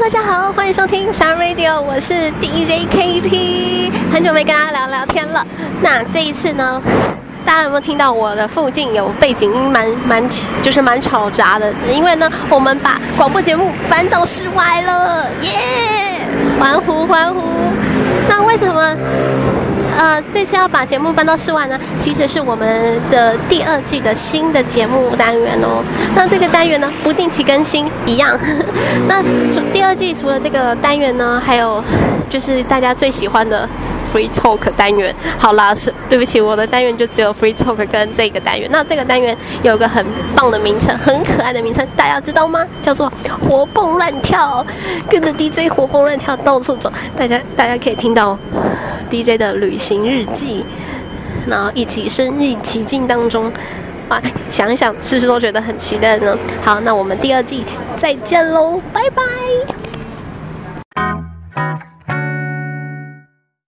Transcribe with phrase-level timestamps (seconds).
[0.00, 5.46] 大家好，欢迎收听 Fun Radio，我是 DJ KP，很久没跟大家聊聊天了。
[5.82, 6.80] 那这一次呢，
[7.44, 10.26] 大家有没有听到我的附近有背景音蛮蛮
[10.62, 11.70] 就是蛮吵杂的？
[11.92, 15.50] 因为呢，我们把广播节目搬到室外了，耶！
[16.58, 17.40] 欢呼欢呼！
[18.26, 18.96] 那为什么？
[20.00, 25.84] 呃，这次要把节目搬到室外呢，其实是我们的第二季的新的节目单元哦。
[26.16, 28.34] 那这个单元呢，不定期更新一样。
[29.06, 31.84] 那除第二季除了这个单元呢，还有
[32.30, 33.68] 就是大家最喜欢的
[34.10, 35.14] Free Talk 单元。
[35.38, 38.70] 好啦，是对不起，我的单元就只有 Free Talk 跟这个单元。
[38.72, 40.02] 那这个单元有个很
[40.34, 42.64] 棒的名称，很可爱的名称，大家知道吗？
[42.80, 43.12] 叫做
[43.46, 44.64] 活蹦乱跳，
[45.10, 48.38] 跟着 DJ 活蹦乱跳到处走，大家大家可以听到。
[49.10, 50.64] DJ 的旅行日记，
[51.48, 53.52] 然后一起身临其境当中，
[54.08, 56.38] 哇，想一想是不是都觉得很期待呢？
[56.62, 57.64] 好，那我们第二季
[57.96, 59.22] 再见喽，拜拜。